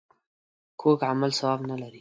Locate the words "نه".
1.69-1.75